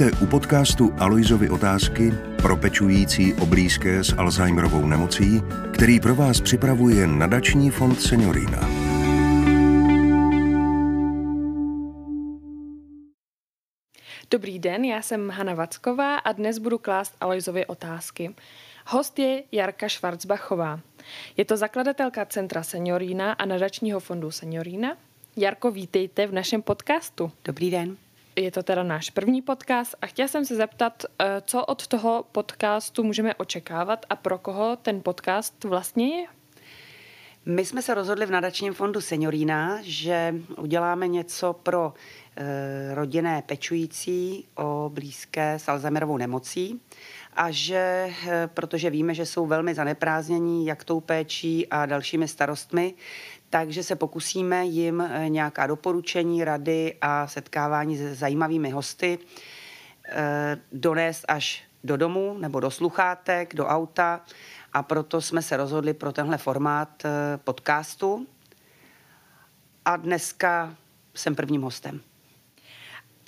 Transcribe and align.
Vítejte 0.00 0.24
u 0.24 0.26
podcastu 0.26 0.92
Aloizovy 0.98 1.50
otázky 1.50 2.10
pro 2.42 2.56
pečující 2.56 3.34
o 3.34 3.46
blízké 3.46 4.04
s 4.04 4.12
Alzheimerovou 4.12 4.86
nemocí, 4.86 5.40
který 5.74 6.00
pro 6.00 6.14
vás 6.14 6.40
připravuje 6.40 7.06
nadační 7.06 7.70
fond 7.70 8.00
Seniorina. 8.00 8.68
Dobrý 14.30 14.58
den, 14.58 14.84
já 14.84 15.02
jsem 15.02 15.30
Hana 15.30 15.54
Vacková 15.54 16.18
a 16.18 16.32
dnes 16.32 16.58
budu 16.58 16.78
klást 16.78 17.16
Aloizovy 17.20 17.66
otázky. 17.66 18.34
Host 18.86 19.18
je 19.18 19.42
Jarka 19.52 19.88
Švarcbachová. 19.88 20.80
Je 21.36 21.44
to 21.44 21.56
zakladatelka 21.56 22.26
Centra 22.26 22.62
Seniorína 22.62 23.32
a 23.32 23.44
nadačního 23.44 24.00
fondu 24.00 24.30
Seniorína. 24.30 24.96
Jarko, 25.36 25.70
vítejte 25.70 26.26
v 26.26 26.32
našem 26.32 26.62
podcastu. 26.62 27.32
Dobrý 27.44 27.70
den 27.70 27.96
je 28.36 28.50
to 28.50 28.62
teda 28.62 28.82
náš 28.82 29.10
první 29.10 29.42
podcast 29.42 29.94
a 30.02 30.06
chtěla 30.06 30.28
jsem 30.28 30.44
se 30.44 30.56
zeptat, 30.56 31.04
eh, 31.18 31.42
co 31.46 31.64
od 31.64 31.86
toho 31.86 32.24
podcastu 32.32 33.02
můžeme 33.02 33.34
očekávat 33.34 34.06
a 34.10 34.16
pro 34.16 34.38
koho 34.38 34.76
ten 34.76 35.02
podcast 35.02 35.64
vlastně 35.64 36.20
je? 36.20 36.26
My 37.46 37.64
jsme 37.64 37.82
se 37.82 37.94
rozhodli 37.94 38.26
v 38.26 38.30
nadačním 38.30 38.74
fondu 38.74 39.00
Seniorína, 39.00 39.78
že 39.82 40.34
uděláme 40.58 41.08
něco 41.08 41.52
pro 41.52 41.92
rodinné 42.94 43.42
pečující 43.46 44.46
o 44.54 44.90
blízké 44.94 45.58
s 45.58 45.68
Alzheimerovou 45.68 46.16
nemocí 46.16 46.80
a 47.36 47.50
že, 47.50 48.12
e, 48.28 48.48
protože 48.54 48.90
víme, 48.90 49.14
že 49.14 49.26
jsou 49.26 49.46
velmi 49.46 49.74
zaneprázdnění 49.74 50.66
jak 50.66 50.84
tou 50.84 51.00
péčí 51.00 51.68
a 51.68 51.86
dalšími 51.86 52.28
starostmi, 52.28 52.94
takže 53.50 53.82
se 53.82 53.96
pokusíme 53.96 54.64
jim 54.64 55.00
eh, 55.00 55.28
nějaká 55.28 55.66
doporučení, 55.66 56.44
rady 56.44 56.94
a 57.00 57.26
setkávání 57.26 57.98
se 57.98 58.14
zajímavými 58.14 58.70
hosty 58.70 59.18
eh, 60.08 60.58
donést 60.72 61.24
až 61.28 61.64
do 61.84 61.96
domu 61.96 62.38
nebo 62.38 62.60
do 62.60 62.70
sluchátek, 62.70 63.54
do 63.54 63.66
auta 63.66 64.20
a 64.72 64.82
proto 64.82 65.20
jsme 65.20 65.42
se 65.42 65.56
rozhodli 65.56 65.94
pro 65.94 66.12
tenhle 66.12 66.38
formát 66.38 67.04
eh, 67.04 67.38
podcastu. 67.44 68.26
A 69.84 69.96
dneska 69.96 70.76
jsem 71.14 71.34
prvním 71.34 71.62
hostem. 71.62 72.00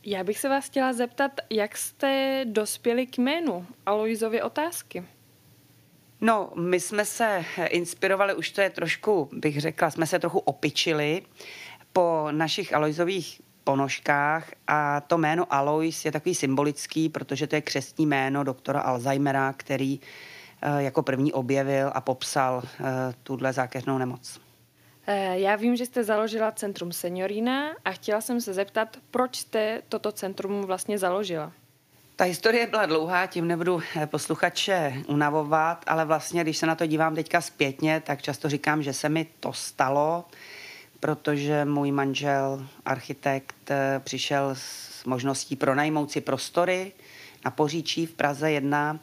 Já 0.04 0.24
bych 0.24 0.38
se 0.38 0.48
vás 0.48 0.66
chtěla 0.66 0.92
zeptat, 0.92 1.32
jak 1.50 1.76
jste 1.76 2.40
dospěli 2.44 3.06
k 3.06 3.18
jménu 3.18 3.66
Aloizovy 3.86 4.42
otázky? 4.42 5.04
No, 6.20 6.50
my 6.56 6.80
jsme 6.80 7.04
se 7.04 7.44
inspirovali, 7.68 8.34
už 8.34 8.50
to 8.50 8.60
je 8.60 8.70
trošku, 8.70 9.28
bych 9.32 9.60
řekla, 9.60 9.90
jsme 9.90 10.06
se 10.06 10.18
trochu 10.18 10.38
opičili 10.38 11.22
po 11.92 12.28
našich 12.30 12.74
Aloizových 12.74 13.40
ponožkách 13.64 14.50
a 14.66 15.00
to 15.00 15.18
jméno 15.18 15.54
Alois 15.54 16.04
je 16.04 16.12
takový 16.12 16.34
symbolický, 16.34 17.08
protože 17.08 17.46
to 17.46 17.54
je 17.54 17.60
křestní 17.60 18.06
jméno 18.06 18.44
doktora 18.44 18.80
Alzheimera, 18.80 19.52
který 19.52 20.00
eh, 20.62 20.82
jako 20.82 21.02
první 21.02 21.32
objevil 21.32 21.90
a 21.94 22.00
popsal 22.00 22.62
eh, 22.64 22.84
tuhle 23.22 23.52
zákeřnou 23.52 23.98
nemoc. 23.98 24.40
Eh, 25.06 25.38
já 25.38 25.56
vím, 25.56 25.76
že 25.76 25.86
jste 25.86 26.04
založila 26.04 26.52
Centrum 26.52 26.92
Seniorína 26.92 27.70
a 27.84 27.92
chtěla 27.92 28.20
jsem 28.20 28.40
se 28.40 28.54
zeptat, 28.54 28.96
proč 29.10 29.36
jste 29.36 29.82
toto 29.88 30.12
centrum 30.12 30.62
vlastně 30.62 30.98
založila? 30.98 31.52
Ta 32.16 32.24
historie 32.24 32.66
byla 32.66 32.86
dlouhá, 32.86 33.26
tím 33.26 33.48
nebudu 33.48 33.82
eh, 33.96 34.06
posluchače 34.06 34.94
unavovat, 35.06 35.84
ale 35.86 36.04
vlastně, 36.04 36.42
když 36.42 36.58
se 36.58 36.66
na 36.66 36.74
to 36.74 36.86
dívám 36.86 37.14
teďka 37.14 37.40
zpětně, 37.40 38.02
tak 38.06 38.22
často 38.22 38.48
říkám, 38.48 38.82
že 38.82 38.92
se 38.92 39.08
mi 39.08 39.26
to 39.40 39.52
stalo, 39.52 40.24
protože 41.00 41.64
můj 41.64 41.92
manžel, 41.92 42.66
architekt, 42.84 43.70
eh, 43.70 44.00
přišel 44.04 44.50
s 44.54 45.04
možností 45.04 45.56
pronajmout 45.56 46.10
si 46.10 46.20
prostory 46.20 46.92
na 47.44 47.50
Poříčí 47.50 48.06
v 48.06 48.12
Praze 48.12 48.50
1 48.50 48.98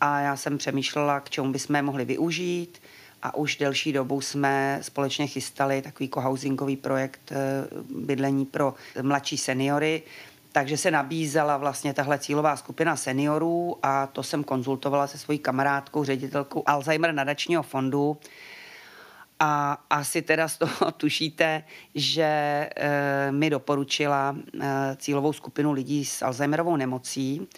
a 0.00 0.20
já 0.20 0.36
jsem 0.36 0.58
přemýšlela, 0.58 1.20
k 1.20 1.30
čemu 1.30 1.52
bychom 1.52 1.76
je 1.76 1.82
mohli 1.82 2.04
využít 2.04 2.80
a 3.22 3.34
už 3.34 3.56
delší 3.56 3.92
dobu 3.92 4.20
jsme 4.20 4.78
společně 4.82 5.26
chystali 5.26 5.82
takový 5.82 6.08
kohousingový 6.08 6.76
projekt 6.76 7.32
eh, 7.32 7.36
bydlení 7.90 8.46
pro 8.46 8.74
mladší 9.02 9.38
seniory, 9.38 10.02
takže 10.52 10.76
se 10.76 10.90
nabízela 10.90 11.56
vlastně 11.56 11.94
tahle 11.94 12.18
cílová 12.18 12.56
skupina 12.56 12.96
seniorů 12.96 13.78
a 13.82 14.06
to 14.06 14.22
jsem 14.22 14.44
konzultovala 14.44 15.06
se 15.06 15.18
svojí 15.18 15.38
kamarádkou, 15.38 16.04
ředitelkou 16.04 16.62
Alzheimer 16.66 17.14
nadačního 17.14 17.62
fondu. 17.62 18.16
A 19.40 19.78
asi 19.90 20.22
teda 20.22 20.48
z 20.48 20.58
toho 20.58 20.92
tušíte, 20.96 21.64
že 21.94 22.22
e, 22.22 22.68
mi 23.32 23.50
doporučila 23.50 24.36
e, 24.60 24.96
cílovou 24.96 25.32
skupinu 25.32 25.72
lidí 25.72 26.04
s 26.04 26.22
Alzheimerovou 26.22 26.76
nemocí, 26.76 27.48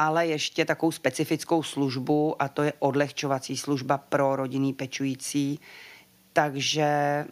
ale 0.00 0.26
ještě 0.26 0.64
takovou 0.64 0.92
specifickou 0.92 1.62
službu 1.62 2.42
a 2.42 2.48
to 2.48 2.62
je 2.62 2.72
odlehčovací 2.78 3.56
služba 3.56 3.98
pro 3.98 4.36
rodinný 4.36 4.72
pečující, 4.72 5.60
takže 6.32 7.24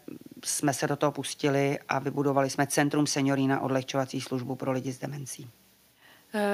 jsme 0.45 0.75
se 0.75 0.87
do 0.87 0.97
toho 0.97 1.13
pustili 1.13 1.79
a 1.89 1.99
vybudovali 1.99 2.51
jsme 2.51 2.67
Centrum 2.67 3.07
seniorína 3.07 3.61
odlehčovací 3.61 4.21
službu 4.21 4.55
pro 4.55 4.73
lidi 4.73 4.93
s 4.93 4.99
demencí. 4.99 5.51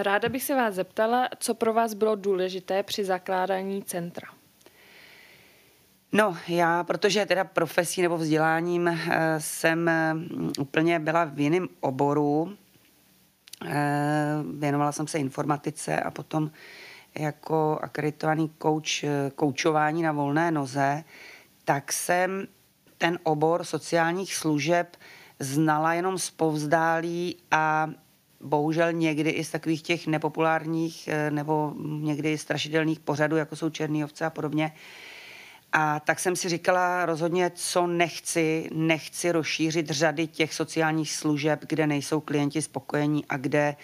Ráda 0.02 0.28
bych 0.28 0.42
se 0.42 0.54
vás 0.54 0.74
zeptala, 0.74 1.28
co 1.38 1.54
pro 1.54 1.74
vás 1.74 1.94
bylo 1.94 2.16
důležité 2.16 2.82
při 2.82 3.04
zakládání 3.04 3.82
centra. 3.82 4.28
No, 6.12 6.36
já, 6.48 6.84
protože 6.84 7.26
teda 7.26 7.44
profesí 7.44 8.02
nebo 8.02 8.16
vzděláním 8.16 8.88
eh, 8.88 9.00
jsem 9.38 9.90
mm, 10.12 10.52
úplně 10.58 10.98
byla 10.98 11.24
v 11.24 11.40
jiném 11.40 11.68
oboru, 11.80 12.56
věnovala 14.58 14.92
jsem 14.92 15.06
se 15.06 15.18
informatice 15.18 16.00
a 16.00 16.10
potom 16.10 16.50
jako 17.18 17.78
akreditovaný 17.82 18.48
kouč, 18.58 19.04
koučování 19.34 20.02
na 20.02 20.12
volné 20.12 20.50
noze, 20.50 21.04
tak 21.64 21.92
jsem 21.92 22.46
ten 22.98 23.18
obor 23.22 23.64
sociálních 23.64 24.34
služeb 24.34 24.96
znala 25.38 25.94
jenom 25.94 26.18
z 26.18 26.30
povzdálí 26.30 27.36
a 27.50 27.90
bohužel 28.40 28.92
někdy 28.92 29.30
i 29.30 29.44
z 29.44 29.50
takových 29.50 29.82
těch 29.82 30.06
nepopulárních 30.06 31.08
eh, 31.08 31.30
nebo 31.30 31.72
někdy 31.80 32.38
strašidelných 32.38 33.00
pořadů, 33.00 33.36
jako 33.36 33.56
jsou 33.56 33.70
Černý 33.70 34.04
ovce 34.04 34.24
a 34.24 34.30
podobně. 34.30 34.72
A 35.76 36.00
tak 36.00 36.20
jsem 36.20 36.36
si 36.36 36.48
říkala 36.48 37.06
rozhodně, 37.06 37.50
co 37.54 37.86
nechci, 37.86 38.68
nechci 38.72 39.32
rozšířit 39.32 39.90
řady 39.90 40.26
těch 40.26 40.54
sociálních 40.54 41.12
služeb, 41.12 41.60
kde 41.68 41.86
nejsou 41.86 42.20
klienti 42.20 42.62
spokojení 42.62 43.24
a 43.28 43.36
kde 43.36 43.76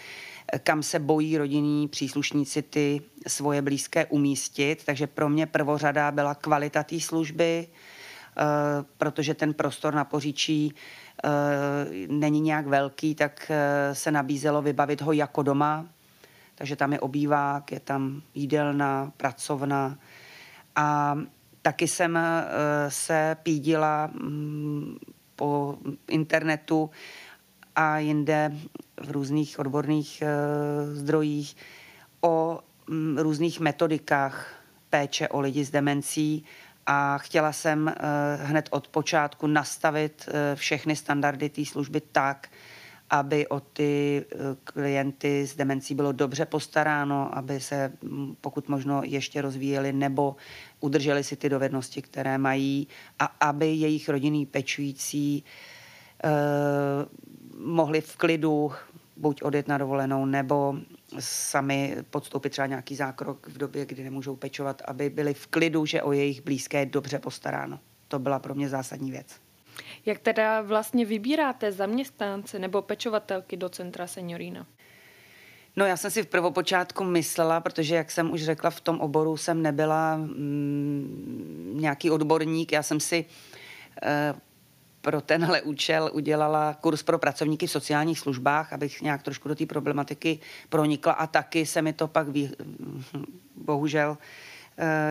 eh, 0.53 0.59
kam 0.59 0.83
se 0.83 0.99
bojí 0.99 1.39
rodinní 1.39 1.89
příslušníci 1.89 2.63
ty 2.63 3.01
svoje 3.27 3.63
blízké 3.63 4.07
umístit. 4.07 4.85
Takže 4.85 5.07
pro 5.07 5.29
mě 5.29 5.47
prvořada 5.47 6.11
byla 6.11 6.35
kvalita 6.35 6.83
té 6.83 7.01
služby, 7.01 7.67
Eh, 8.37 8.85
protože 8.99 9.35
ten 9.35 9.55
prostor 9.55 9.95
na 9.95 10.05
Poříčí 10.05 10.75
eh, 11.25 11.29
není 12.09 12.41
nějak 12.41 12.67
velký, 12.67 13.15
tak 13.15 13.53
se 13.93 14.11
nabízelo 14.11 14.63
vybavit 14.63 15.01
ho 15.01 15.13
jako 15.13 15.43
doma. 15.43 15.87
Takže 16.55 16.77
tam 16.77 16.93
je 16.93 17.01
obývák, 17.01 17.73
je 17.73 17.81
tam 17.81 18.23
jídelna, 18.35 19.13
pracovna. 19.17 19.99
A 20.77 21.17
taky 21.63 21.89
jsem 21.89 22.19
se 22.89 23.37
pídila 23.43 24.07
mm, 24.07 24.97
po 25.37 25.79
internetu 26.09 26.91
a 27.77 27.99
jinde 27.99 28.53
v 29.03 29.11
různých 29.11 29.59
odborných 29.59 30.23
zdrojích 30.93 31.57
o 32.21 32.61
mm, 32.87 33.19
různých 33.19 33.61
metodikách 33.61 34.55
péče 34.91 35.29
o 35.29 35.41
lidi 35.41 35.65
s 35.65 35.71
demencí 35.71 36.45
a 36.87 37.19
chtěla 37.19 37.53
jsem 37.53 37.87
uh, 37.87 38.47
hned 38.47 38.69
od 38.71 38.89
počátku 38.89 39.47
nastavit 39.47 40.29
všechny 40.55 40.97
standardy 40.97 41.49
té 41.49 41.65
služby 41.65 42.01
tak, 42.01 42.49
aby 43.11 43.49
o 43.49 43.61
ty 43.61 44.25
uh, 44.35 44.41
klienty 44.65 45.47
s 45.47 45.57
demencí 45.57 45.95
bylo 45.95 46.13
dobře 46.13 46.47
postaráno, 46.47 47.39
aby 47.39 47.61
se 47.61 47.93
pokud 48.41 48.69
možno 48.69 49.03
ještě 49.05 49.43
rozvíjeli 49.43 49.93
nebo 49.93 50.37
udrželi 50.81 51.25
si 51.25 51.37
ty 51.37 51.49
dovednosti, 51.49 52.03
které 52.03 52.39
mají 52.39 52.89
a 53.19 53.25
aby 53.25 53.67
jejich 53.67 54.09
rodinný 54.09 54.47
pečující 54.47 55.45
mohli 57.59 58.01
v 58.01 58.17
klidu 58.17 58.73
buď 59.17 59.43
odjet 59.43 59.69
na 59.69 59.79
dovolenou, 59.79 60.25
nebo 60.25 60.75
sami 61.19 61.97
podstoupit 62.11 62.51
třeba 62.51 62.67
nějaký 62.67 62.97
zákrok 62.97 63.49
v 63.49 63.59
době, 63.59 63.87
kdy 63.87 64.05
nemůžou 64.05 64.37
pečovat, 64.37 64.83
aby 64.85 65.11
byli 65.11 65.35
v 65.35 65.47
klidu, 65.47 65.87
že 65.87 66.03
o 66.03 66.13
jejich 66.13 66.45
blízké 66.45 66.79
je 66.79 66.87
dobře 66.87 67.19
postaráno. 67.19 67.81
To 68.09 68.19
byla 68.19 68.39
pro 68.39 68.55
mě 68.55 68.69
zásadní 68.69 69.11
věc. 69.11 69.27
Jak 70.07 70.19
teda 70.19 70.63
vlastně 70.63 71.05
vybíráte 71.05 71.73
zaměstnance 71.73 72.59
nebo 72.59 72.83
pečovatelky 72.83 73.57
do 73.57 73.69
Centra 73.69 74.07
Seniorína? 74.07 74.67
No 75.77 75.87
já 75.87 75.97
jsem 75.97 76.11
si 76.11 76.23
v 76.23 76.27
prvopočátku 76.27 77.05
myslela, 77.05 77.61
protože 77.61 77.95
jak 77.95 78.11
jsem 78.11 78.33
už 78.33 78.45
řekla, 78.45 78.71
v 78.71 78.81
tom 78.81 79.01
oboru 79.01 79.37
jsem 79.37 79.63
nebyla 79.63 80.17
mm, 80.17 81.73
nějaký 81.81 82.11
odborník, 82.11 82.73
já 82.73 82.83
jsem 82.83 83.01
si 83.01 83.25
eh, 84.03 84.35
pro 85.01 85.21
tenhle 85.21 85.63
účel 85.63 86.11
udělala 86.13 86.75
kurz 86.75 87.03
pro 87.03 87.19
pracovníky 87.19 87.67
v 87.67 87.71
sociálních 87.71 88.19
službách, 88.19 88.73
abych 88.73 89.03
nějak 89.03 89.23
trošku 89.23 89.49
do 89.49 89.55
té 89.55 89.67
problematiky 89.67 90.39
pronikla 90.69 91.13
a 91.13 91.27
taky 91.27 91.67
se 91.67 91.83
mi 91.83 91.93
to 91.93 92.09
pak 92.09 92.29
vý, 92.29 92.51
bohužel 93.57 94.19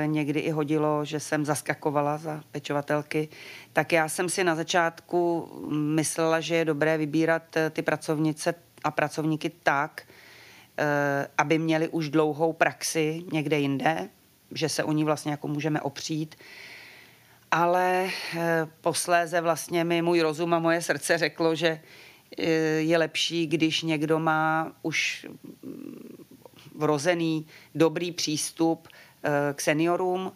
někdy 0.05 0.39
i 0.39 0.51
hodilo, 0.51 1.05
že 1.05 1.19
jsem 1.19 1.45
zaskakovala 1.45 2.17
za 2.17 2.43
pečovatelky, 2.51 3.29
tak 3.73 3.91
já 3.91 4.09
jsem 4.09 4.29
si 4.29 4.43
na 4.43 4.55
začátku 4.55 5.49
myslela, 5.71 6.39
že 6.39 6.55
je 6.55 6.65
dobré 6.65 6.97
vybírat 6.97 7.57
eh, 7.57 7.69
ty 7.69 7.81
pracovnice 7.81 8.55
a 8.83 8.91
pracovníky 8.91 9.51
tak, 9.63 10.03
eh, 10.77 11.27
aby 11.37 11.59
měli 11.59 11.87
už 11.87 12.09
dlouhou 12.09 12.53
praxi 12.53 13.23
někde 13.31 13.59
jinde, 13.59 14.09
že 14.51 14.69
se 14.69 14.83
o 14.83 14.91
ní 14.91 15.03
vlastně 15.03 15.31
jako 15.31 15.47
můžeme 15.47 15.81
opřít. 15.81 16.35
Ale 17.51 18.09
eh, 18.37 18.67
posléze 18.81 19.41
vlastně 19.41 19.83
mi 19.83 20.01
můj 20.01 20.21
rozum 20.21 20.53
a 20.53 20.59
moje 20.59 20.81
srdce 20.81 21.17
řeklo, 21.17 21.55
že 21.55 21.79
eh, 22.37 22.43
je 22.79 22.97
lepší, 22.97 23.47
když 23.47 23.81
někdo 23.81 24.19
má 24.19 24.71
už 24.81 25.27
mm, 25.63 26.25
vrozený 26.75 27.47
dobrý 27.75 28.11
přístup 28.11 28.87
eh, 28.87 29.08
k 29.53 29.61
seniorům 29.61 30.31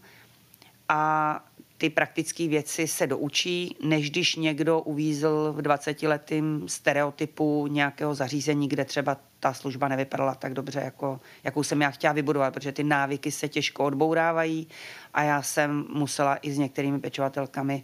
a 0.90 1.44
ty 1.84 1.90
praktické 1.90 2.48
věci 2.48 2.88
se 2.88 3.08
doučí, 3.08 3.76
než 3.84 4.12
když 4.12 4.36
někdo 4.36 4.80
uvízl 4.80 5.54
v 5.54 5.62
20-letým 5.62 6.68
stereotypu 6.68 7.68
nějakého 7.68 8.16
zařízení, 8.16 8.68
kde 8.68 8.86
třeba 8.86 9.18
ta 9.40 9.54
služba 9.54 9.88
nevypadala 9.88 10.36
tak 10.36 10.54
dobře, 10.54 10.80
jako, 10.80 11.20
jakou 11.44 11.64
jsem 11.64 11.82
já 11.82 11.92
chtěla 11.92 12.14
vybudovat, 12.14 12.54
protože 12.54 12.72
ty 12.72 12.84
návyky 12.84 13.32
se 13.32 13.50
těžko 13.50 13.84
odbourávají 13.84 14.68
a 15.14 15.24
já 15.24 15.42
jsem 15.42 15.86
musela 15.94 16.36
i 16.36 16.52
s 16.52 16.58
některými 16.58 17.00
pečovatelkami 17.00 17.84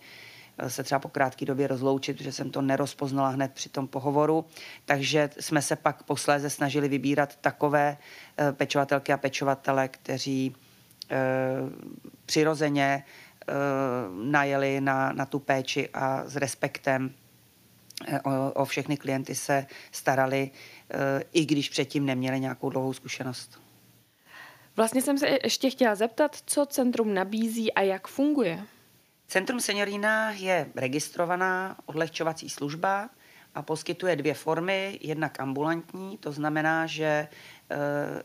eh, 0.58 0.70
se 0.70 0.84
třeba 0.84 1.00
po 1.00 1.10
krátké 1.10 1.46
době 1.46 1.68
rozloučit, 1.68 2.18
protože 2.18 2.32
jsem 2.32 2.50
to 2.50 2.62
nerozpoznala 2.62 3.30
hned 3.30 3.52
při 3.54 3.70
tom 3.70 3.88
pohovoru. 3.88 4.46
Takže 4.86 5.30
jsme 5.40 5.62
se 5.62 5.76
pak 5.76 6.04
posléze 6.04 6.50
snažili 6.50 6.88
vybírat 6.88 7.36
takové 7.36 7.98
eh, 8.38 8.52
pečovatelky 8.52 9.14
a 9.14 9.18
pečovatele, 9.18 9.88
kteří 9.88 10.56
přirozeně 12.26 12.84
e, 12.84 13.54
najeli 14.24 14.82
na, 14.82 15.12
na 15.12 15.26
tu 15.26 15.40
péči 15.40 15.90
a 15.94 16.24
s 16.26 16.36
respektem 16.36 17.14
o, 18.24 18.52
o 18.52 18.66
všechny 18.66 18.98
klienty 18.98 19.36
se 19.36 19.66
starali, 19.92 20.52
e, 20.92 21.24
i 21.34 21.46
když 21.46 21.70
předtím 21.70 22.06
neměli 22.06 22.40
nějakou 22.40 22.70
dlouhou 22.70 22.94
zkušenost. 22.94 23.62
Vlastně 24.76 25.02
jsem 25.02 25.18
se 25.18 25.28
ještě 25.44 25.70
chtěla 25.70 25.96
zeptat, 25.96 26.38
co 26.46 26.66
centrum 26.66 27.14
nabízí 27.14 27.74
a 27.74 27.82
jak 27.82 28.08
funguje. 28.08 28.64
Centrum 29.28 29.60
Seniorína 29.60 30.32
je 30.32 30.70
registrovaná 30.76 31.78
odlehčovací 31.86 32.50
služba 32.50 33.10
a 33.60 33.62
poskytuje 33.62 34.16
dvě 34.16 34.34
formy. 34.34 35.00
Jednak 35.02 35.40
ambulantní, 35.40 36.18
to 36.18 36.32
znamená, 36.32 36.86
že 36.86 37.06
e, 37.06 37.28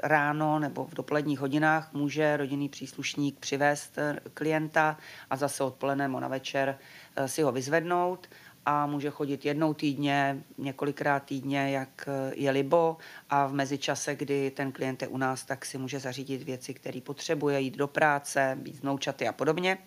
ráno 0.03 0.59
nebo 0.59 0.85
v 0.85 0.95
dopoledních 0.95 1.39
hodinách 1.39 1.93
může 1.93 2.37
rodinný 2.37 2.69
příslušník 2.69 3.39
přivést 3.39 3.99
e, 3.99 4.21
klienta 4.35 4.97
a 5.31 5.37
zase 5.37 5.65
odpoledne 5.65 6.09
na 6.09 6.29
večer 6.29 6.79
e, 7.17 7.29
si 7.29 7.43
ho 7.43 7.53
vyzvednout 7.53 8.29
a 8.67 8.87
může 8.87 9.11
chodit 9.11 9.45
jednou 9.45 9.75
týdně, 9.75 10.43
několikrát 10.59 11.25
týdně, 11.25 11.71
jak 11.71 12.09
je 12.35 12.51
libo 12.51 12.97
a 13.31 13.47
v 13.47 13.53
mezičase, 13.53 14.15
kdy 14.15 14.51
ten 14.51 14.73
klient 14.73 15.03
je 15.03 15.09
u 15.09 15.17
nás, 15.17 15.45
tak 15.45 15.65
si 15.65 15.79
může 15.79 16.01
zařídit 16.01 16.43
věci, 16.43 16.75
které 16.75 17.01
potřebuje, 17.01 17.61
jít 17.61 17.77
do 17.77 17.89
práce, 17.89 18.59
být 18.61 18.77
znoučaty 18.77 19.29
a 19.29 19.33
podobně. 19.33 19.79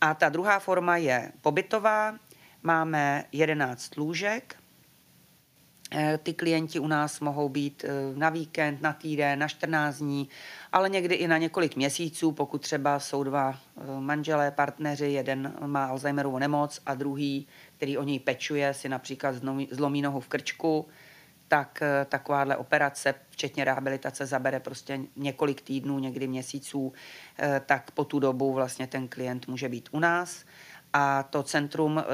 A 0.00 0.14
ta 0.14 0.28
druhá 0.28 0.58
forma 0.58 0.96
je 0.96 1.32
pobytová. 1.40 2.14
Máme 2.62 3.24
11 3.32 3.96
lůžek, 3.96 4.56
Eh, 4.56 4.61
ty 6.22 6.34
klienti 6.34 6.78
u 6.78 6.86
nás 6.86 7.20
mohou 7.20 7.48
být 7.48 7.84
eh, 7.84 8.18
na 8.18 8.30
víkend, 8.30 8.82
na 8.82 8.92
týden, 8.92 9.38
na 9.38 9.48
14 9.48 9.98
dní, 9.98 10.28
ale 10.72 10.88
někdy 10.88 11.14
i 11.14 11.28
na 11.28 11.38
několik 11.38 11.76
měsíců, 11.76 12.32
pokud 12.32 12.62
třeba 12.62 12.98
jsou 12.98 13.22
dva 13.22 13.54
eh, 13.54 14.00
manželé, 14.00 14.50
partneři, 14.50 15.06
jeden 15.06 15.54
má 15.66 15.84
Alzheimerovu 15.84 16.38
nemoc 16.38 16.80
a 16.86 16.94
druhý, 16.94 17.46
který 17.76 17.98
o 17.98 18.02
něj 18.02 18.18
pečuje, 18.18 18.74
si 18.74 18.88
například 18.88 19.34
zlomí 19.70 20.02
nohu 20.02 20.20
v 20.20 20.28
krčku, 20.28 20.88
tak 21.48 21.82
takováhle 22.08 22.56
operace, 22.56 23.14
včetně 23.30 23.64
rehabilitace, 23.64 24.26
zabere 24.26 24.60
prostě 24.60 25.00
několik 25.16 25.60
týdnů, 25.60 25.98
někdy 25.98 26.26
měsíců, 26.26 26.92
tak 27.66 27.90
po 27.90 28.04
tu 28.04 28.18
dobu 28.18 28.52
vlastně 28.52 28.86
ten 28.86 29.08
klient 29.08 29.48
může 29.48 29.68
být 29.68 29.88
u 29.92 29.98
nás. 29.98 30.44
A 30.92 31.22
to 31.22 31.42
centrum 31.42 32.04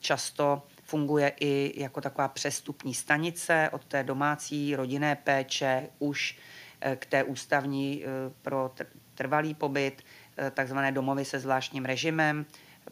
často 0.00 0.62
funguje 0.92 1.32
i 1.40 1.72
jako 1.76 2.00
taková 2.00 2.28
přestupní 2.28 2.94
stanice 2.94 3.70
od 3.72 3.84
té 3.84 4.04
domácí 4.04 4.76
rodinné 4.76 5.16
péče 5.16 5.88
už 5.98 6.38
eh, 6.80 6.96
k 6.96 7.06
té 7.06 7.24
ústavní 7.24 8.04
eh, 8.04 8.06
pro 8.42 8.70
trvalý 9.14 9.54
pobyt, 9.54 10.02
eh, 10.36 10.50
takzvané 10.50 10.92
domovy 10.92 11.24
se 11.24 11.40
zvláštním 11.40 11.84
režimem, 11.84 12.46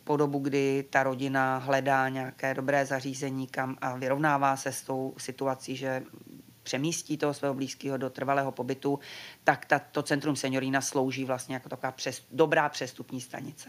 po 0.04 0.16
dobu, 0.16 0.38
kdy 0.38 0.84
ta 0.90 1.02
rodina 1.02 1.58
hledá 1.58 2.08
nějaké 2.08 2.54
dobré 2.54 2.86
zařízení 2.86 3.46
kam 3.46 3.76
a 3.80 3.96
vyrovnává 3.96 4.56
se 4.56 4.72
s 4.72 4.82
tou 4.82 5.14
situací, 5.18 5.76
že 5.76 6.02
přemístí 6.62 7.16
toho 7.16 7.34
svého 7.34 7.54
blízkého 7.54 7.96
do 7.96 8.10
trvalého 8.10 8.52
pobytu, 8.52 8.98
tak 9.44 9.66
to 9.92 10.02
centrum 10.02 10.36
seniorína 10.36 10.80
slouží 10.80 11.24
vlastně 11.24 11.54
jako 11.54 11.68
taková 11.68 11.92
přes, 11.92 12.24
dobrá 12.32 12.68
přestupní 12.68 13.20
stanice. 13.20 13.68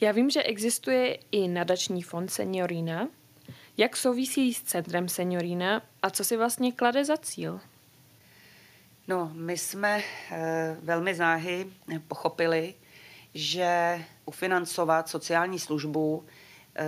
Já 0.00 0.12
vím, 0.12 0.30
že 0.30 0.42
existuje 0.42 1.18
i 1.30 1.48
nadační 1.48 2.02
fond 2.02 2.28
Seniorína. 2.28 3.08
Jak 3.76 3.96
souvisí 3.96 4.54
s 4.54 4.62
centrem 4.62 5.08
Seniorína 5.08 5.82
a 6.02 6.10
co 6.10 6.24
si 6.24 6.36
vlastně 6.36 6.72
klade 6.72 7.04
za 7.04 7.16
cíl? 7.16 7.60
No, 9.08 9.30
my 9.34 9.58
jsme 9.58 10.02
e, 10.30 10.76
velmi 10.82 11.14
záhy 11.14 11.66
pochopili, 12.08 12.74
že 13.34 14.00
ufinancovat 14.24 15.08
sociální 15.08 15.58
službu, 15.58 16.24
e, 16.76 16.84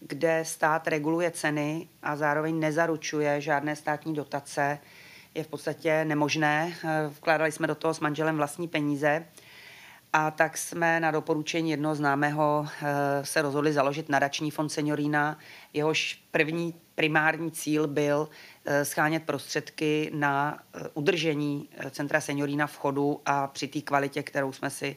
kde 0.00 0.44
stát 0.44 0.88
reguluje 0.88 1.30
ceny 1.30 1.88
a 2.02 2.16
zároveň 2.16 2.58
nezaručuje 2.58 3.40
žádné 3.40 3.76
státní 3.76 4.14
dotace, 4.14 4.78
je 5.34 5.44
v 5.44 5.48
podstatě 5.48 6.04
nemožné. 6.04 6.74
E, 6.84 7.08
vkládali 7.08 7.52
jsme 7.52 7.66
do 7.66 7.74
toho 7.74 7.94
s 7.94 8.00
manželem 8.00 8.36
vlastní 8.36 8.68
peníze 8.68 9.26
a 10.12 10.30
tak 10.30 10.58
jsme 10.58 11.00
na 11.00 11.10
doporučení 11.10 11.70
jednoho 11.70 11.94
známého 11.94 12.66
eh, 12.82 13.24
se 13.24 13.42
rozhodli 13.42 13.72
založit 13.72 14.08
nadační 14.08 14.50
fond 14.50 14.68
Seniorína. 14.68 15.38
Jehož 15.72 16.24
první 16.30 16.74
primární 16.94 17.50
cíl 17.50 17.86
byl 17.86 18.28
eh, 18.64 18.84
schánět 18.84 19.22
prostředky 19.22 20.10
na 20.14 20.62
eh, 20.74 20.88
udržení 20.94 21.68
Centra 21.90 22.20
Seniorína 22.20 22.66
v 22.66 22.76
chodu 22.76 23.20
a 23.26 23.46
při 23.46 23.68
té 23.68 23.80
kvalitě, 23.80 24.22
kterou 24.22 24.52
jsme 24.52 24.70
si 24.70 24.96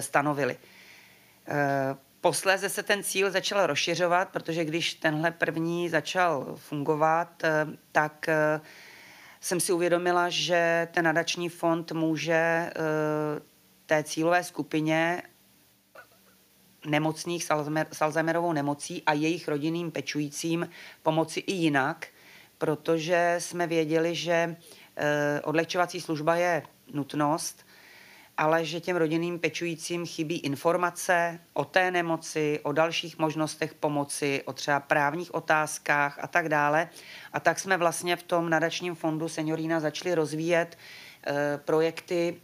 stanovili. 0.00 0.56
Posléze 2.20 2.68
se 2.68 2.82
ten 2.82 3.02
cíl 3.02 3.30
začal 3.30 3.66
rozšiřovat, 3.66 4.28
protože 4.28 4.64
když 4.64 4.94
tenhle 4.94 5.30
první 5.30 5.88
začal 5.88 6.54
fungovat, 6.56 7.42
tak 7.92 8.26
jsem 9.40 9.60
si 9.60 9.72
uvědomila, 9.72 10.28
že 10.28 10.88
ten 10.90 11.04
nadační 11.04 11.48
fond 11.48 11.92
může 11.92 12.70
té 13.88 14.02
cílové 14.04 14.44
skupině 14.44 15.22
nemocných 16.86 17.44
s 17.92 18.02
Alzheimerovou 18.02 18.52
nemocí 18.52 19.02
a 19.06 19.12
jejich 19.12 19.48
rodinným 19.48 19.90
pečujícím 19.90 20.70
pomoci 21.02 21.40
i 21.40 21.52
jinak, 21.52 22.06
protože 22.58 23.36
jsme 23.38 23.66
věděli, 23.66 24.14
že 24.14 24.56
eh, 24.96 25.40
odlehčovací 25.44 26.00
služba 26.00 26.34
je 26.34 26.62
nutnost, 26.92 27.66
ale 28.36 28.64
že 28.64 28.80
těm 28.80 28.96
rodinným 28.96 29.38
pečujícím 29.38 30.06
chybí 30.06 30.38
informace 30.38 31.40
o 31.52 31.64
té 31.64 31.90
nemoci, 31.90 32.60
o 32.62 32.72
dalších 32.72 33.18
možnostech 33.18 33.74
pomoci, 33.74 34.42
o 34.44 34.52
třeba 34.52 34.80
právních 34.80 35.34
otázkách 35.34 36.18
a 36.22 36.26
tak 36.26 36.48
dále. 36.48 36.88
A 37.32 37.40
tak 37.40 37.58
jsme 37.58 37.76
vlastně 37.76 38.16
v 38.16 38.22
tom 38.22 38.50
nadačním 38.50 38.94
fondu 38.94 39.28
Seniorína 39.28 39.80
začali 39.80 40.14
rozvíjet 40.14 40.78
e, 41.26 41.58
projekty 41.58 42.40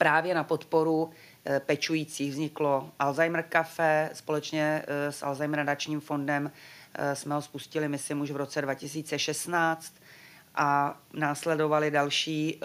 právě 0.00 0.34
na 0.34 0.44
podporu 0.44 1.10
eh, 1.44 1.60
pečujících 1.60 2.32
vzniklo 2.32 2.90
Alzheimer 2.98 3.44
Café 3.48 4.10
společně 4.12 4.82
eh, 4.86 5.12
s 5.12 5.22
Alzheimer 5.22 5.58
nadačním 5.58 6.00
fondem. 6.00 6.50
Eh, 6.94 7.16
jsme 7.16 7.34
ho 7.34 7.42
spustili, 7.42 7.88
myslím, 7.88 8.20
už 8.20 8.30
v 8.30 8.36
roce 8.36 8.62
2016 8.62 9.94
a 10.54 11.00
následovali 11.12 11.90
další 11.90 12.60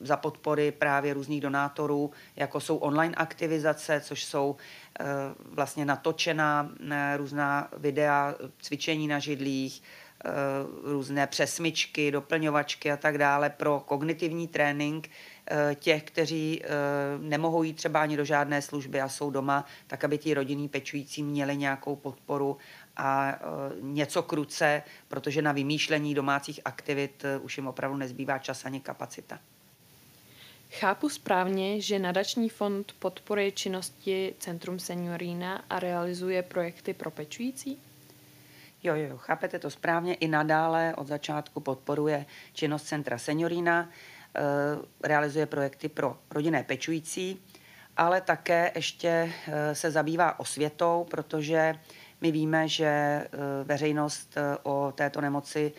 za 0.00 0.16
podpory 0.16 0.72
právě 0.72 1.14
různých 1.14 1.40
donátorů, 1.40 2.10
jako 2.36 2.60
jsou 2.60 2.76
online 2.76 3.14
aktivizace, 3.14 4.00
což 4.00 4.24
jsou 4.24 4.56
vlastně 5.50 5.84
natočená 5.84 6.70
různá 7.16 7.68
videa 7.76 8.34
cvičení 8.58 9.08
na 9.08 9.18
židlích, 9.18 9.82
různé 10.84 11.26
přesmičky, 11.26 12.10
doplňovačky 12.10 12.92
a 12.92 12.96
tak 12.96 13.18
dále 13.18 13.50
pro 13.50 13.80
kognitivní 13.80 14.48
trénink 14.48 15.10
těch, 15.74 16.02
kteří 16.02 16.62
nemohou 17.18 17.62
jít 17.62 17.76
třeba 17.76 18.02
ani 18.02 18.16
do 18.16 18.24
žádné 18.24 18.62
služby 18.62 19.00
a 19.00 19.08
jsou 19.08 19.30
doma, 19.30 19.64
tak 19.86 20.04
aby 20.04 20.18
ti 20.18 20.34
rodinní 20.34 20.68
pečující 20.68 21.22
měli 21.22 21.56
nějakou 21.56 21.96
podporu 21.96 22.56
a 22.96 23.38
něco 23.80 24.22
kruce, 24.22 24.82
protože 25.08 25.42
na 25.42 25.52
vymýšlení 25.52 26.14
domácích 26.14 26.60
aktivit 26.64 27.24
už 27.42 27.56
jim 27.56 27.66
opravdu 27.66 27.96
nezbývá 27.96 28.38
čas 28.38 28.64
ani 28.64 28.80
kapacita. 28.80 29.38
Chápu 30.70 31.08
správně, 31.08 31.80
že 31.80 31.98
nadační 31.98 32.48
fond 32.48 32.92
podporuje 32.98 33.52
činnosti 33.52 34.34
Centrum 34.38 34.78
Seniorína 34.78 35.64
a 35.70 35.78
realizuje 35.78 36.42
projekty 36.42 36.94
pro 36.94 37.10
pečující? 37.10 37.78
Jo, 38.82 38.94
jo, 38.94 39.16
chápete 39.16 39.58
to 39.58 39.70
správně. 39.70 40.14
I 40.14 40.28
nadále 40.28 40.94
od 40.96 41.06
začátku 41.06 41.60
podporuje 41.60 42.26
činnost 42.52 42.82
Centra 42.82 43.18
Seniorína, 43.18 43.88
eh, 43.90 44.17
realizuje 45.02 45.46
projekty 45.46 45.88
pro 45.88 46.18
rodinné 46.30 46.62
pečující, 46.62 47.42
ale 47.96 48.20
také 48.20 48.72
ještě 48.74 49.32
eh, 49.48 49.74
se 49.74 49.90
zabývá 49.90 50.40
osvětou, 50.40 51.06
protože 51.10 51.74
my 52.20 52.32
víme, 52.32 52.68
že 52.68 52.86
eh, 52.86 53.28
veřejnost 53.64 54.38
o 54.62 54.92
této 54.94 55.20
nemoci 55.20 55.72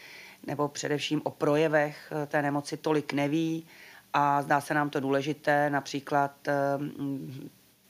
nebo 0.48 0.68
především 0.68 1.22
o 1.24 1.32
projevech 1.32 2.14
té 2.28 2.42
nemoci 2.42 2.78
tolik 2.78 3.14
neví 3.14 3.68
a 4.14 4.42
zdá 4.42 4.62
se 4.62 4.74
nám 4.74 4.90
to 4.90 5.00
důležité. 5.00 5.70
Například 5.70 6.48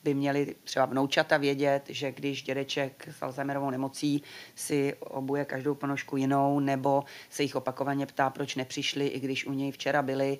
by 0.03 0.13
měli 0.13 0.55
třeba 0.63 0.85
vnoučata 0.85 1.37
vědět, 1.37 1.83
že 1.89 2.11
když 2.11 2.43
dědeček 2.43 3.07
s 3.11 3.21
Alzheimerovou 3.21 3.69
nemocí 3.69 4.23
si 4.55 4.93
obuje 4.99 5.45
každou 5.45 5.75
ponožku 5.75 6.17
jinou, 6.17 6.59
nebo 6.59 7.03
se 7.29 7.43
jich 7.43 7.55
opakovaně 7.55 8.05
ptá, 8.05 8.29
proč 8.29 8.55
nepřišli, 8.55 9.07
i 9.07 9.19
když 9.19 9.45
u 9.45 9.53
něj 9.53 9.71
včera 9.71 10.01
byli, 10.01 10.37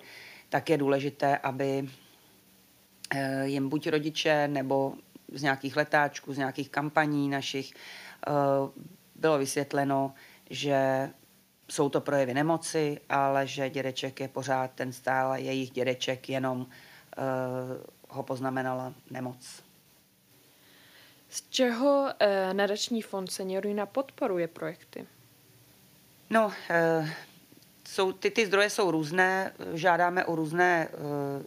tak 0.49 0.69
je 0.69 0.77
důležité, 0.77 1.37
aby 1.37 1.89
eh, 3.15 3.47
jim 3.47 3.69
buď 3.69 3.87
rodiče 3.87 4.47
nebo 4.47 4.93
z 5.33 5.41
nějakých 5.41 5.75
letáčků, 5.75 6.33
z 6.33 6.37
nějakých 6.37 6.69
kampaní 6.69 7.29
našich 7.29 7.73
eh, 8.27 8.31
bylo 9.15 9.37
vysvětleno, 9.37 10.13
že 10.49 11.09
jsou 11.69 11.89
to 11.89 12.01
projevy 12.01 12.33
nemoci, 12.33 12.99
ale 13.09 13.47
že 13.47 13.69
dědeček 13.69 14.19
je 14.19 14.27
pořád 14.27 14.71
ten 14.71 14.93
stále 14.93 15.41
jejich 15.41 15.71
dědeček, 15.71 16.29
jenom 16.29 16.59
uh, 16.59 16.65
ho 18.09 18.23
poznamenala 18.23 18.93
nemoc. 19.11 19.63
Z 21.29 21.49
čeho 21.49 22.01
uh, 22.01 22.53
nadační 22.53 23.01
fond 23.01 23.31
Seniorina 23.31 23.85
podporuje 23.85 24.47
projekty? 24.47 25.07
No, 26.29 26.45
uh, 26.47 27.09
jsou, 27.87 28.11
ty, 28.11 28.31
ty 28.31 28.45
zdroje 28.45 28.69
jsou 28.69 28.91
různé, 28.91 29.53
žádáme 29.73 30.25
o 30.25 30.35
různé 30.35 30.87
uh, 30.87 31.45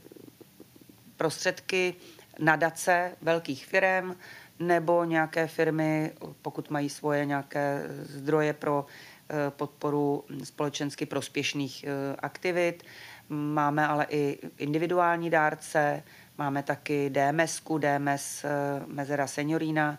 prostředky, 1.16 1.94
nadace 2.38 3.16
velkých 3.22 3.66
firm 3.66 4.16
nebo 4.58 5.04
nějaké 5.04 5.46
firmy, 5.46 6.12
pokud 6.42 6.70
mají 6.70 6.88
svoje 6.88 7.24
nějaké 7.24 7.82
zdroje 8.04 8.52
pro 8.52 8.86
Eh, 9.32 9.50
podporu 9.50 10.24
společensky 10.44 11.06
prospěšných 11.06 11.84
eh, 11.84 12.16
aktivit. 12.18 12.82
Máme 13.28 13.86
ale 13.86 14.06
i 14.10 14.38
individuální 14.58 15.30
dárce, 15.30 16.02
máme 16.38 16.62
taky 16.62 17.10
DMS, 17.10 17.62
DMS 17.78 18.44
eh, 18.44 18.48
Mezera 18.86 19.26
Seniorína 19.26 19.98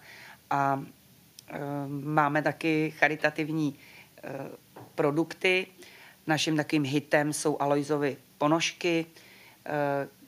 a 0.50 0.84
máme 1.88 2.42
taky 2.42 2.94
charitativní 2.98 3.75
produkty. 4.96 5.68
Naším 6.28 6.58
takovým 6.58 6.84
hitem 6.84 7.34
jsou 7.34 7.62
Aloizovy 7.62 8.18
ponožky, 8.38 9.06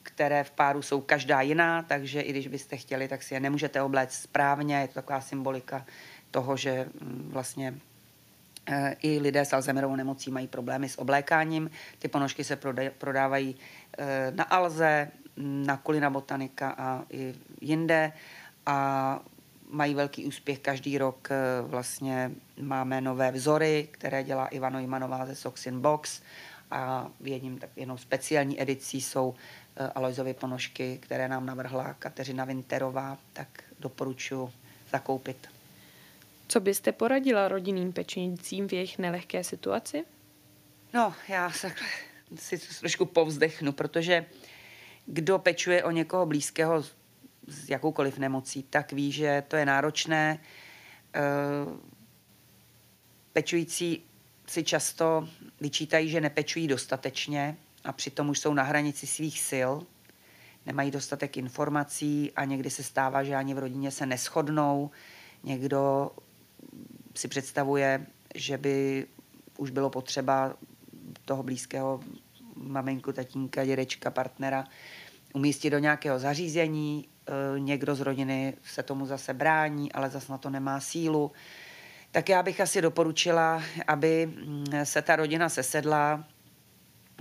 které 0.04 0.44
v 0.44 0.52
páru 0.52 0.82
jsou 0.82 1.02
každá 1.02 1.42
jiná, 1.42 1.84
takže 1.84 2.22
i 2.22 2.30
když 2.30 2.48
byste 2.48 2.78
chtěli, 2.78 3.08
tak 3.08 3.24
si 3.24 3.34
je 3.34 3.40
nemůžete 3.40 3.82
obléct 3.82 4.14
správně. 4.14 4.76
Je 4.76 4.88
to 4.88 4.94
taková 4.94 5.22
symbolika 5.22 5.86
toho, 6.32 6.58
že 6.58 6.86
mm, 7.02 7.30
vlastně 7.34 7.74
i 9.02 9.20
lidé 9.20 9.46
s 9.46 9.54
Alzheimerovou 9.54 9.96
nemocí 9.96 10.32
mají 10.32 10.48
problémy 10.48 10.90
s 10.90 11.00
oblékáním. 11.00 11.70
Ty 12.00 12.08
ponožky 12.08 12.44
se 12.44 12.58
prodávají 12.98 13.56
eh, 13.98 14.32
na 14.36 14.44
Alze, 14.44 15.12
na 15.38 15.78
Kulina 15.78 16.10
Botanika 16.10 16.76
a 16.78 17.04
i 17.10 17.36
jinde 17.62 18.14
a 18.66 19.20
mají 19.70 19.94
velký 19.94 20.26
úspěch 20.26 20.60
každý 20.60 20.98
rok. 20.98 21.28
Eh, 21.32 21.62
vlastně 21.62 22.32
máme 22.62 23.02
nové 23.02 23.32
vzory, 23.32 23.88
které 23.92 24.24
dělá 24.24 24.48
Ivano 24.48 24.80
Imanová 24.80 25.26
ze 25.26 25.36
Soxin 25.36 25.82
Box 25.82 26.22
a 26.72 27.10
v 27.20 27.28
jedním, 27.28 27.58
tak 27.58 27.70
jenom 27.76 27.98
speciální 27.98 28.62
edicí 28.62 29.02
jsou 29.02 29.36
eh, 29.78 29.92
Alojzovy 29.96 30.34
ponožky, 30.34 30.98
které 31.02 31.28
nám 31.28 31.46
navrhla 31.46 31.94
Kateřina 31.94 32.46
Winterová, 32.46 33.18
tak 33.34 33.48
doporučuji 33.80 34.50
zakoupit. 34.92 35.48
Co 36.48 36.60
byste 36.60 36.92
poradila 36.92 37.48
rodinným 37.48 37.94
pečenicím 37.94 38.68
v 38.68 38.74
jejich 38.74 38.98
nelehké 38.98 39.44
situaci? 39.44 40.06
No, 40.94 41.14
já 41.30 41.52
si 42.36 42.58
trošku 42.80 43.06
povzdechnu, 43.06 43.72
protože 43.72 44.26
kdo 45.06 45.40
pečuje 45.40 45.84
o 45.84 45.92
někoho 45.92 46.26
blízkého 46.26 46.84
s 47.48 47.70
jakoukoliv 47.70 48.18
nemocí, 48.18 48.64
tak 48.64 48.92
ví, 48.92 49.12
že 49.12 49.44
to 49.48 49.56
je 49.56 49.66
náročné. 49.66 50.40
Eh, 51.16 51.22
pečující 53.34 54.04
si 54.48 54.64
často 54.64 55.30
vyčítají, 55.62 56.10
že 56.10 56.22
nepečují 56.22 56.68
dostatečně 56.68 57.58
a 57.84 57.92
přitom 57.92 58.30
už 58.30 58.40
jsou 58.40 58.54
na 58.54 58.64
hranici 58.64 59.08
svých 59.08 59.40
sil, 59.50 59.72
nemají 60.66 60.92
dostatek 60.92 61.38
informací 61.38 62.32
a 62.36 62.46
někdy 62.46 62.70
se 62.70 62.84
stává, 62.84 63.24
že 63.24 63.36
ani 63.36 63.54
v 63.54 63.60
rodině 63.60 63.92
se 63.92 64.06
neschodnou. 64.06 64.92
Někdo 65.44 66.12
si 67.16 67.28
představuje, 67.28 68.06
že 68.36 68.58
by 68.58 69.08
už 69.58 69.70
bylo 69.70 69.90
potřeba 69.90 70.54
toho 71.26 71.44
blízkého 71.44 72.00
maminku, 72.66 73.12
tatínka, 73.12 73.66
dědečka, 73.66 74.12
partnera 74.12 74.64
umístit 75.34 75.70
do 75.70 75.80
nějakého 75.80 76.20
zařízení. 76.20 77.08
E, 77.56 77.60
někdo 77.60 77.96
z 77.96 78.00
rodiny 78.00 78.54
se 78.64 78.84
tomu 78.84 79.06
zase 79.06 79.34
brání, 79.34 79.92
ale 79.92 80.10
zase 80.10 80.32
na 80.32 80.38
to 80.38 80.50
nemá 80.50 80.80
sílu. 80.80 81.32
Tak 82.12 82.30
já 82.30 82.44
bych 82.44 82.62
asi 82.62 82.82
doporučila, 82.82 83.64
aby 83.88 84.26
mm, 84.26 84.66
se 84.84 85.02
ta 85.02 85.16
rodina 85.16 85.50
sesedla, 85.50 86.24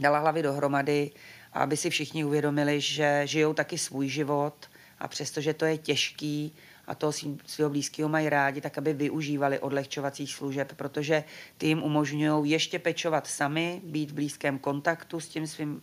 dala 0.01 0.19
hlavy 0.19 0.43
dohromady 0.43 1.11
a 1.53 1.61
aby 1.61 1.77
si 1.77 1.91
všichni 1.91 2.25
uvědomili, 2.25 2.81
že 2.81 3.23
žijou 3.25 3.55
taky 3.55 3.79
svůj 3.79 4.09
život 4.09 4.71
a 4.99 5.09
přestože 5.09 5.55
to 5.55 5.65
je 5.65 5.79
těžký, 5.79 6.55
a 6.87 6.95
toho 6.95 7.13
svého 7.47 7.71
blízkého 7.71 8.09
mají 8.09 8.29
rádi, 8.29 8.61
tak 8.61 8.79
aby 8.79 8.93
využívali 8.93 9.59
odlehčovacích 9.59 10.33
služeb, 10.33 10.73
protože 10.77 11.25
ty 11.59 11.67
jim 11.67 11.83
umožňují 11.83 12.51
ještě 12.51 12.79
pečovat 12.79 13.27
sami, 13.27 13.81
být 13.85 14.11
v 14.11 14.15
blízkém 14.15 14.59
kontaktu 14.59 15.21
s 15.21 15.29
tím 15.29 15.47
svým 15.47 15.83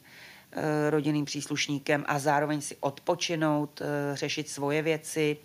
e, 0.52 0.90
rodinným 0.90 1.26
příslušníkem 1.26 2.06
a 2.08 2.20
zároveň 2.20 2.62
si 2.62 2.78
odpočinout, 2.80 3.82
e, 3.82 4.16
řešit 4.16 4.50
svoje 4.50 4.82
věci 4.82 5.38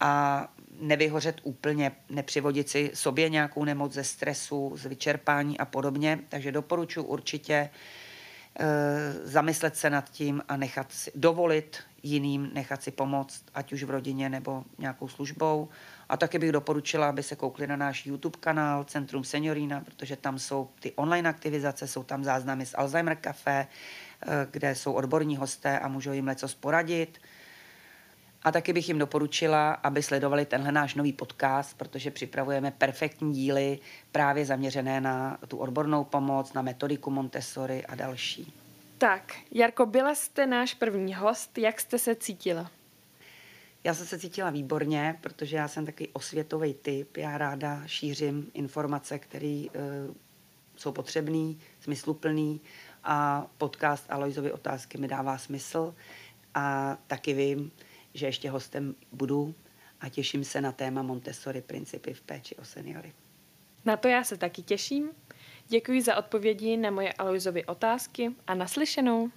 a 0.00 0.48
nevyhořet 0.80 1.40
úplně, 1.42 1.92
nepřivodit 2.10 2.68
si 2.68 2.90
sobě 2.94 3.28
nějakou 3.28 3.64
nemoc 3.64 3.92
ze 3.92 4.04
stresu, 4.04 4.72
z 4.76 4.86
vyčerpání 4.86 5.58
a 5.58 5.64
podobně. 5.64 6.18
Takže 6.28 6.52
doporučuji 6.52 7.02
určitě 7.02 7.70
zamyslet 9.24 9.76
se 9.76 9.90
nad 9.90 10.10
tím 10.10 10.42
a 10.48 10.56
nechat 10.56 10.92
si 10.92 11.12
dovolit 11.14 11.76
jiným 12.06 12.50
nechat 12.52 12.82
si 12.82 12.90
pomoct, 12.90 13.44
ať 13.54 13.72
už 13.72 13.82
v 13.82 13.90
rodině 13.90 14.28
nebo 14.28 14.64
nějakou 14.78 15.08
službou. 15.08 15.68
A 16.08 16.16
taky 16.16 16.38
bych 16.38 16.52
doporučila, 16.52 17.08
aby 17.08 17.22
se 17.22 17.36
koukli 17.36 17.66
na 17.66 17.76
náš 17.76 18.06
YouTube 18.06 18.38
kanál 18.40 18.84
Centrum 18.84 19.24
Seniorina, 19.24 19.80
protože 19.80 20.16
tam 20.16 20.38
jsou 20.38 20.68
ty 20.80 20.92
online 20.92 21.28
aktivizace, 21.28 21.86
jsou 21.86 22.02
tam 22.02 22.24
záznamy 22.24 22.66
z 22.66 22.74
Alzheimer 22.78 23.16
Café, 23.16 23.66
eh, 23.66 24.46
kde 24.50 24.74
jsou 24.74 24.92
odborní 24.92 25.36
hosté 25.36 25.78
a 25.78 25.88
můžou 25.88 26.12
jim 26.12 26.26
něco 26.26 26.48
poradit. 26.60 27.18
A 28.46 28.52
taky 28.52 28.72
bych 28.72 28.88
jim 28.88 28.98
doporučila, 28.98 29.72
aby 29.72 30.02
sledovali 30.02 30.46
tenhle 30.46 30.72
náš 30.72 30.94
nový 30.94 31.12
podcast, 31.12 31.78
protože 31.78 32.10
připravujeme 32.10 32.70
perfektní 32.70 33.32
díly 33.32 33.78
právě 34.12 34.44
zaměřené 34.44 35.00
na 35.00 35.38
tu 35.48 35.56
odbornou 35.56 36.04
pomoc, 36.04 36.52
na 36.52 36.62
metodiku 36.62 37.10
Montessori 37.10 37.86
a 37.86 37.94
další. 37.94 38.52
Tak, 38.98 39.34
Jarko, 39.52 39.86
byla 39.86 40.14
jste 40.14 40.46
náš 40.46 40.74
první 40.74 41.14
host, 41.14 41.58
jak 41.58 41.80
jste 41.80 41.98
se 41.98 42.14
cítila? 42.14 42.70
Já 43.84 43.94
jsem 43.94 44.06
se 44.06 44.18
cítila 44.18 44.50
výborně, 44.50 45.18
protože 45.20 45.56
já 45.56 45.68
jsem 45.68 45.86
takový 45.86 46.08
osvětový 46.12 46.74
typ. 46.74 47.16
Já 47.16 47.38
ráda 47.38 47.82
šířím 47.86 48.50
informace, 48.54 49.18
které 49.18 49.64
uh, 49.66 50.14
jsou 50.76 50.92
potřebné, 50.92 51.54
smysluplné 51.80 52.58
a 53.04 53.46
podcast 53.58 54.04
Aloizovy 54.08 54.52
otázky 54.52 54.98
mi 54.98 55.08
dává 55.08 55.38
smysl 55.38 55.94
a 56.54 56.96
taky 57.06 57.34
vím, 57.34 57.72
že 58.16 58.26
ještě 58.26 58.50
hostem 58.50 58.94
budu 59.12 59.54
a 60.00 60.08
těším 60.08 60.44
se 60.44 60.60
na 60.60 60.72
téma 60.72 61.02
Montessori 61.02 61.60
principy 61.60 62.14
v 62.14 62.22
péči 62.22 62.56
o 62.56 62.64
seniory. 62.64 63.12
Na 63.84 63.96
to 63.96 64.08
já 64.08 64.24
se 64.24 64.36
taky 64.36 64.62
těším. 64.62 65.08
Děkuji 65.68 66.02
za 66.02 66.16
odpovědi 66.16 66.76
na 66.76 66.90
moje 66.90 67.12
Aloizovy 67.12 67.64
otázky 67.64 68.34
a 68.46 68.54
naslyšenou. 68.54 69.30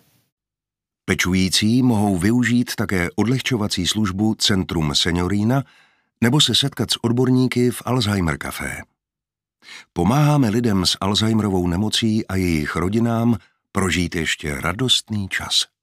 Pečující 1.06 1.84
mohou 1.84 2.18
využít 2.18 2.76
také 2.76 3.10
odlehčovací 3.16 3.88
službu 3.88 4.36
Centrum 4.36 4.96
Seniorína 4.96 5.64
nebo 6.22 6.42
se 6.42 6.56
setkat 6.56 6.92
s 6.92 7.04
odborníky 7.04 7.72
v 7.72 7.82
Alzheimer 7.86 8.38
Café. 8.38 8.82
Pomáháme 9.94 10.50
lidem 10.50 10.86
s 10.86 10.98
Alzheimerovou 11.02 11.68
nemocí 11.68 12.28
a 12.28 12.36
jejich 12.36 12.76
rodinám 12.76 13.38
prožít 13.72 14.16
ještě 14.16 14.56
radostný 14.56 15.30
čas. 15.30 15.79